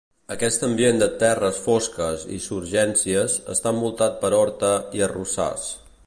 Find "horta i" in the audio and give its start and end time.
4.39-5.05